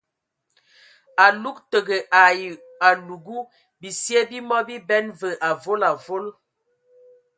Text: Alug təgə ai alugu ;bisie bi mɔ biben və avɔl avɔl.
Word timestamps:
Alug 1.25 1.57
təgə 1.71 1.97
ai 2.23 2.43
alugu 2.87 3.39
;bisie 3.79 4.19
bi 4.29 4.37
mɔ 4.47 4.57
biben 4.67 5.05
və 5.19 5.29
avɔl 5.49 5.81
avɔl. 5.91 6.25